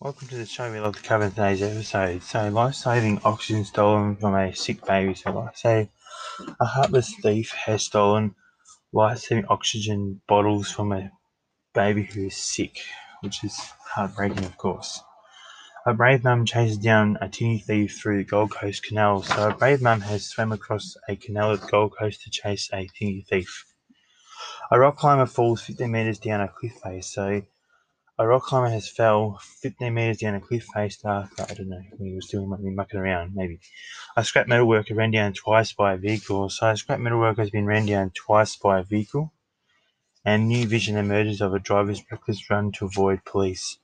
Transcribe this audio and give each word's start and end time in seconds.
welcome 0.00 0.28
to 0.28 0.36
the 0.36 0.46
show. 0.46 0.70
We 0.70 0.78
love 0.78 0.96
to 0.96 1.02
cover 1.02 1.28
today's 1.28 1.60
episode. 1.60 2.22
So, 2.22 2.48
life 2.50 2.76
saving 2.76 3.20
oxygen 3.24 3.64
stolen 3.64 4.14
from 4.14 4.36
a 4.36 4.54
sick 4.54 4.86
baby. 4.86 5.14
So, 5.14 5.32
like 5.32 5.58
say, 5.58 5.90
a 6.60 6.64
heartless 6.64 7.12
thief 7.20 7.50
has 7.50 7.82
stolen 7.82 8.36
life 8.92 9.18
saving 9.18 9.46
oxygen 9.48 10.20
bottles 10.28 10.70
from 10.70 10.92
a 10.92 11.10
baby 11.74 12.04
who 12.04 12.26
is 12.26 12.36
sick, 12.36 12.78
which 13.22 13.42
is 13.42 13.58
heartbreaking, 13.92 14.44
of 14.44 14.56
course. 14.56 15.02
A 15.84 15.94
brave 15.94 16.22
mum 16.22 16.44
chases 16.44 16.78
down 16.78 17.18
a 17.20 17.28
tinny 17.28 17.58
thief 17.58 17.98
through 18.00 18.18
the 18.18 18.24
Gold 18.24 18.52
Coast 18.52 18.84
Canal. 18.84 19.24
So, 19.24 19.48
a 19.48 19.54
brave 19.54 19.82
mum 19.82 20.02
has 20.02 20.26
swam 20.26 20.52
across 20.52 20.96
a 21.08 21.16
canal 21.16 21.54
at 21.54 21.62
the 21.62 21.66
Gold 21.66 21.94
Coast 21.98 22.22
to 22.22 22.30
chase 22.30 22.70
a 22.72 22.86
tinny 22.96 23.26
thief. 23.28 23.64
A 24.70 24.78
rock 24.78 24.96
climber 24.96 25.26
falls 25.26 25.62
15 25.62 25.90
metres 25.90 26.20
down 26.20 26.40
a 26.40 26.46
cliff 26.46 26.74
face. 26.84 27.12
So, 27.12 27.42
a 28.18 28.26
rock 28.26 28.42
climber 28.42 28.68
has 28.68 28.88
fell 28.88 29.40
15 29.60 29.94
metres 29.94 30.18
down 30.18 30.34
a 30.34 30.40
cliff 30.40 30.66
face 30.74 30.98
after, 31.04 31.42
I 31.42 31.54
don't 31.54 31.68
know, 31.68 31.82
when 31.96 32.08
he 32.08 32.14
was 32.16 32.26
doing 32.26 32.50
something 32.50 32.74
mucking 32.74 32.98
around, 32.98 33.34
maybe. 33.34 33.60
A 34.16 34.24
scrap 34.24 34.48
metal 34.48 34.66
worker 34.66 34.94
ran 34.94 35.12
down 35.12 35.34
twice 35.34 35.72
by 35.72 35.92
a 35.92 35.96
vehicle. 35.96 36.48
So 36.50 36.68
a 36.68 36.76
scrap 36.76 36.98
metal 36.98 37.20
worker 37.20 37.42
has 37.42 37.50
been 37.50 37.66
ran 37.66 37.86
down 37.86 38.10
twice 38.10 38.56
by 38.56 38.80
a 38.80 38.82
vehicle. 38.82 39.32
And 40.24 40.48
new 40.48 40.66
vision 40.66 40.96
emerges 40.96 41.40
of 41.40 41.54
a 41.54 41.60
driver's 41.60 42.02
reckless 42.10 42.50
run 42.50 42.72
to 42.72 42.86
avoid 42.86 43.24
police. 43.24 43.78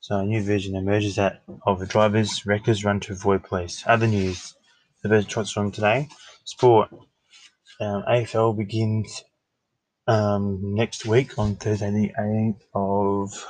So 0.00 0.18
a 0.18 0.26
new 0.26 0.42
vision 0.42 0.76
emerges 0.76 1.16
that 1.16 1.42
of 1.66 1.80
a 1.80 1.86
driver's 1.86 2.44
reckless 2.44 2.84
run 2.84 3.00
to 3.00 3.14
avoid 3.14 3.42
police. 3.42 3.82
Other 3.86 4.06
news, 4.06 4.54
the 5.02 5.08
best 5.08 5.30
trots 5.30 5.50
from 5.50 5.72
today. 5.72 6.08
Sport. 6.44 6.90
Um, 7.80 8.04
AFL 8.08 8.56
begins 8.56 9.24
um, 10.06 10.74
next 10.74 11.04
week 11.04 11.38
on 11.38 11.56
Thursday, 11.56 11.90
the 11.90 12.12
8th 12.18 12.62
of 12.74 13.46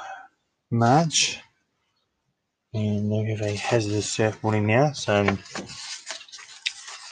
March. 0.70 1.40
And 2.72 3.10
they 3.10 3.24
have 3.30 3.42
a 3.42 3.56
hazardous 3.56 4.10
surf 4.10 4.42
warning 4.42 4.66
now. 4.66 4.92
So, 4.92 5.24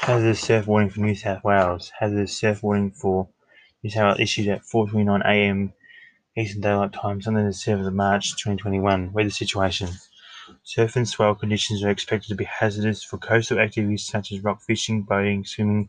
hazardous 0.01 0.41
surf 0.41 0.67
warning 0.67 0.91
for 0.91 1.01
New 1.01 1.15
South 1.15 1.45
Wales. 1.45 1.91
Hazardous 1.99 2.37
surf 2.37 2.63
warning 2.63 2.91
for 2.91 3.29
New 3.83 3.91
South 3.91 4.19
Wales 4.19 4.21
issued 4.21 4.49
at 4.49 4.63
4:29 4.63 5.23
a.m. 5.25 5.73
Eastern 6.37 6.63
Daylight 6.63 6.93
Time, 6.93 7.23
Sunday 7.23 7.43
the 7.43 7.51
7th 7.51 7.87
of 7.87 7.95
March 7.95 8.33
2021. 8.33 9.13
Weather 9.13 9.31
situation. 9.31 9.89
Surf 10.63 10.97
and 10.97 11.09
swell 11.09 11.35
conditions 11.35 11.83
are 11.85 11.91
expected 11.91 12.29
to 12.29 12.35
be 12.35 12.45
hazardous 12.45 13.03
for 13.03 13.19
coastal 13.19 13.59
activities 13.59 14.05
such 14.05 14.33
as 14.33 14.43
rock 14.43 14.61
fishing, 14.63 15.03
boating, 15.03 15.45
swimming 15.45 15.89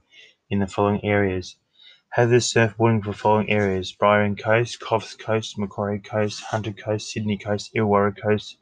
in 0.49 0.59
the 0.59 0.67
following 0.67 1.03
areas. 1.03 1.55
Hazardous 2.15 2.49
surf 2.49 2.79
warning 2.79 3.01
for 3.01 3.11
following 3.11 3.49
areas: 3.49 3.91
Byron 3.91 4.37
Coast, 4.37 4.79
Coffs 4.79 5.19
Coast, 5.19 5.57
Macquarie 5.57 5.99
Coast, 5.99 6.41
Hunter 6.45 6.71
Coast, 6.71 7.11
Sydney 7.11 7.37
Coast, 7.37 7.75
Illawarra 7.75 8.15
Coast, 8.15 8.57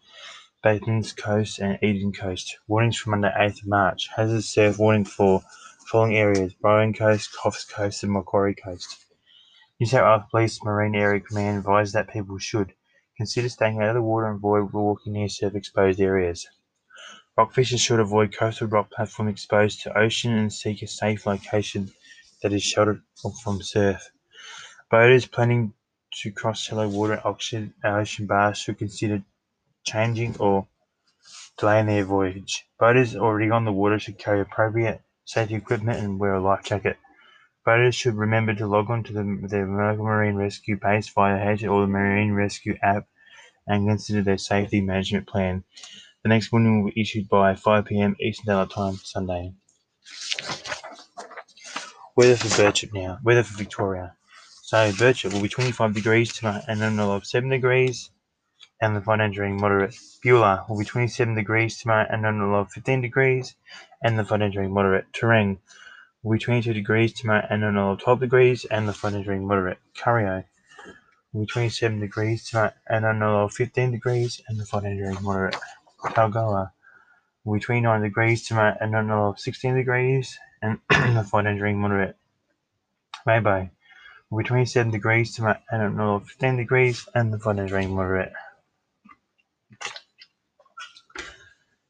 Batemans 0.66 1.16
Coast, 1.16 1.60
and 1.60 1.78
Eden 1.84 2.14
Coast. 2.14 2.58
Warnings 2.68 2.98
from 2.98 3.12
Monday, 3.12 3.32
8th 3.38 3.62
of 3.62 3.68
March. 3.68 4.10
Hazardous 4.16 4.50
surf 4.50 4.80
warning 4.80 5.06
for 5.06 5.44
following 5.86 6.18
areas: 6.18 6.56
Byron 6.64 6.96
Coast, 6.96 7.30
Coffs 7.32 7.64
Coast, 7.72 8.02
and 8.02 8.12
Macquarie 8.12 8.56
Coast. 8.56 9.06
New 9.80 9.86
South 9.86 10.04
Wales 10.04 10.30
Police 10.32 10.64
Marine 10.64 10.96
Area 10.96 11.20
Command 11.20 11.60
advised 11.60 11.94
that 11.94 12.12
people 12.12 12.40
should 12.40 12.74
consider 13.18 13.50
staying 13.50 13.80
out 13.80 13.90
of 13.90 13.94
the 13.94 14.02
water 14.02 14.30
and 14.30 14.38
avoid 14.38 14.74
walking 14.74 15.14
near 15.14 15.30
surf 15.30 15.54
exposed 15.54 16.02
areas. 16.02 16.48
Rockfishers 17.38 17.82
should 17.82 18.00
avoid 18.00 18.36
coastal 18.36 18.66
rock 18.68 18.90
platforms 18.90 19.32
exposed 19.32 19.82
to 19.82 19.96
ocean 19.96 20.36
and 20.36 20.52
seek 20.52 20.82
a 20.82 20.88
safe 20.88 21.28
location 21.28 21.92
that 22.44 22.54
is 22.54 22.64
sheltered 22.64 23.04
from 23.44 23.64
surf. 23.64 24.12
Boaters 24.92 25.26
planning 25.28 25.74
to 26.22 26.32
cross 26.32 26.62
shallow 26.62 26.88
water 26.90 27.22
ocean, 27.26 27.74
uh, 27.84 27.90
ocean 27.90 28.28
bars 28.28 28.60
should 28.60 28.78
consider 28.80 29.24
changing 29.86 30.38
or 30.40 30.68
delaying 31.58 31.88
their 31.88 32.06
voyage. 32.06 32.68
Boaters 32.80 33.16
already 33.16 33.50
on 33.50 33.66
the 33.66 33.72
water 33.72 33.98
should 33.98 34.20
carry 34.20 34.40
appropriate 34.42 35.02
safety 35.26 35.56
equipment 35.56 35.98
and 36.00 36.20
wear 36.20 36.36
a 36.36 36.40
life 36.42 36.64
jacket. 36.64 36.98
Boaters 37.66 37.96
should 37.96 38.16
remember 38.16 38.56
to 38.56 38.68
log 38.68 38.90
on 38.90 39.04
to 39.04 39.14
the, 39.14 39.24
the 39.24 39.66
Marine 39.66 40.36
Rescue 40.36 40.78
Base 40.78 41.10
via 41.10 41.38
Hedge 41.38 41.66
or 41.66 41.82
the 41.82 41.88
Marine 41.88 42.34
Rescue 42.34 42.78
app 42.84 43.08
and 43.68 43.88
consider 43.88 44.22
their 44.24 44.38
safety 44.40 44.82
management 44.82 45.28
plan. 45.28 45.64
The 46.24 46.30
next 46.30 46.52
warning 46.52 46.84
will 46.84 46.92
be 46.92 47.02
issued 47.02 47.30
by 47.30 47.56
5 47.56 47.86
pm 47.86 48.16
Eastern 48.20 48.48
Daylight 48.48 48.72
Time 48.72 48.96
Sunday. 48.98 49.54
Weather 52.16 52.36
for 52.36 52.48
Birchip 52.62 52.94
now. 52.94 53.18
Weather 53.24 53.42
for 53.42 53.58
Victoria. 53.58 54.16
So 54.62 54.78
Birchip 54.92 55.34
will 55.34 55.42
be 55.42 55.50
25 55.50 55.96
degrees 55.96 56.32
tonight 56.32 56.64
and 56.68 56.80
then 56.80 57.00
of 57.00 57.26
7 57.26 57.50
degrees 57.50 58.12
and 58.80 58.96
the 58.96 59.02
financial 59.02 59.42
during 59.42 59.60
moderate. 59.60 59.96
Beulah 60.22 60.64
will 60.70 60.78
be 60.78 60.86
27 60.86 61.34
degrees 61.34 61.80
tonight 61.80 62.10
and 62.12 62.24
then 62.24 62.40
of 62.40 62.72
15 62.72 63.02
degrees 63.02 63.56
and 64.04 64.20
the 64.20 64.24
financial 64.24 64.60
during 64.60 64.72
moderate. 64.76 65.06
Terang 65.12 65.58
will 66.22 66.34
be 66.34 66.40
22 66.40 66.72
degrees 66.72 67.14
tonight 67.14 67.46
and 67.50 67.64
then 67.64 67.78
of 67.78 67.98
12 67.98 68.20
degrees 68.20 68.66
and 68.66 68.88
the 68.88 68.94
financial 68.94 69.32
during 69.34 69.48
moderate. 69.48 69.80
Corio 69.98 70.44
will 71.34 71.42
be 71.42 71.48
27 71.48 72.00
degrees 72.00 72.48
tonight 72.48 72.74
and 72.88 73.06
then 73.06 73.24
of 73.24 73.52
15 73.54 73.90
degrees 73.90 74.40
and 74.48 74.60
the 74.60 74.66
financial 74.66 75.06
during 75.06 75.24
moderate. 75.24 75.56
Kalgoa 76.00 76.74
will 77.44 77.56
be 77.56 77.60
29 77.60 78.02
degrees 78.02 78.48
to 78.48 78.54
my 78.54 78.76
then 78.80 79.10
of 79.12 79.40
16 79.40 79.76
degrees 79.76 80.38
and 80.62 80.80
the 80.90 81.26
flight 81.30 81.46
entering 81.46 81.80
moderate. 81.80 82.16
Maybe 83.26 83.72
will 84.30 84.40
be 84.40 84.44
27 84.44 84.92
degrees 84.92 85.36
to 85.36 85.44
my 85.44 85.60
and 85.70 85.96
north 85.98 86.28
15 86.28 86.58
degrees 86.58 87.08
and 87.14 87.34
the 87.34 87.40
flight 87.40 87.60
entering 87.60 87.94
moderate. 87.94 88.34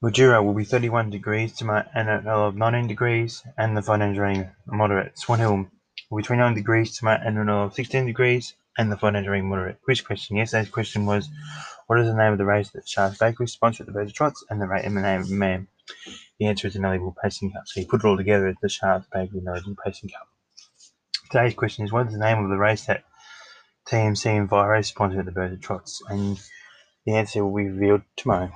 Mildura 0.04 0.44
will 0.44 0.54
be 0.54 0.66
31 0.66 1.12
degrees 1.12 1.54
to 1.54 1.66
my 1.66 1.86
and 1.96 2.10
of 2.28 2.56
19 2.56 2.88
degrees 2.88 3.42
and 3.58 3.78
the 3.78 3.82
flight 3.82 4.02
entering 4.02 4.50
moderate. 4.66 5.18
Swan 5.18 5.40
Hill 5.40 5.68
will 6.10 6.18
be 6.18 6.24
29 6.24 6.56
degrees 6.56 6.98
to 6.98 7.06
my 7.06 7.16
and 7.16 7.50
of 7.50 7.74
16 7.74 8.06
degrees 8.06 8.54
and 8.78 8.92
the 8.92 8.98
flight 8.98 9.16
entering 9.16 9.48
moderate. 9.48 9.82
Quiz 9.82 10.02
question. 10.02 10.38
Yesterday's 10.38 10.70
question 10.70 11.06
was 11.06 11.30
what 11.88 12.00
is 12.00 12.08
the 12.08 12.16
name 12.16 12.32
of 12.32 12.38
the 12.38 12.46
race 12.46 12.70
that 12.72 12.88
Sharks 12.88 13.18
Bakery 13.18 13.48
sponsored 13.48 13.88
the 13.88 13.92
Birds 13.92 14.14
Trots 14.14 14.44
and 14.50 14.62
the 14.62 14.68
rate 14.68 14.86
and 14.86 14.96
the 14.98 15.02
name 15.02 15.22
of 15.22 15.30
the 15.30 15.36
man? 15.36 15.68
The 16.40 16.48
answer 16.48 16.68
is 16.68 16.76
an 16.76 16.86
Ellie 16.86 17.00
Pacing 17.22 17.52
Cup. 17.52 17.64
So 17.66 17.80
you 17.80 17.88
put 17.88 18.04
it 18.04 18.08
all 18.08 18.18
together 18.18 18.56
the 18.62 18.70
Sharks 18.70 19.08
Bakery 19.12 19.42
Eligible 19.48 19.76
Pacing 19.84 20.10
Cup. 20.10 20.28
Today's 21.30 21.54
question 21.54 21.86
is 21.86 21.92
what 21.92 22.08
is 22.08 22.14
the 22.14 22.20
name 22.20 22.44
of 22.44 22.50
the 22.50 22.58
race 22.58 22.86
that 22.86 23.04
TMC 23.88 24.26
and 24.38 24.50
Viro 24.50 24.82
sponsored 24.82 25.26
the 25.26 25.32
Birds 25.32 25.62
Trots? 25.62 26.02
And 26.10 26.40
the 27.06 27.16
answer 27.16 27.46
will 27.46 27.56
be 27.56 27.70
revealed 27.70 28.02
tomorrow. 28.16 28.52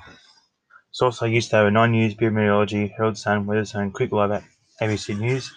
Source 0.90 1.22
I 1.22 1.26
used 1.26 1.50
to 1.50 1.56
have 1.56 1.66
a 1.66 1.70
9 1.70 1.92
News, 1.92 2.14
Beer 2.14 2.30
Meteorology, 2.30 2.88
Herald 2.96 3.18
Sun, 3.18 3.46
Weather 3.46 3.64
Zone, 3.64 3.92
Quick 3.92 4.10
Live 4.10 4.32
at 4.32 4.42
ABC 4.80 5.18
News. 5.18 5.52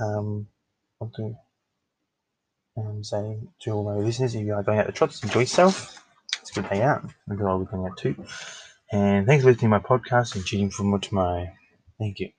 Um, 0.00 0.46
I 1.00 1.04
want 1.04 1.14
to 1.16 1.34
um, 2.76 3.04
say 3.04 3.38
to 3.60 3.70
all 3.72 3.84
my 3.84 3.96
listeners, 3.96 4.34
if 4.34 4.42
you 4.42 4.54
are 4.54 4.62
going 4.62 4.78
out 4.78 4.86
the 4.86 4.92
trots, 4.92 5.22
enjoy 5.22 5.40
yourself. 5.40 6.04
It's 6.40 6.50
a 6.50 6.60
good 6.60 6.70
day 6.70 6.82
out. 6.82 7.04
Maybe 7.26 7.42
I'll 7.42 7.58
be 7.58 7.66
going 7.70 7.86
out 7.86 7.96
too. 7.98 8.16
And 8.92 9.26
thanks 9.26 9.44
for 9.44 9.50
listening 9.50 9.70
to 9.72 9.78
my 9.78 9.78
podcast 9.80 10.34
and 10.36 10.46
tuning 10.46 10.70
for 10.70 10.84
more 10.84 10.98
tomorrow. 10.98 11.48
Thank 11.98 12.20
you. 12.20 12.30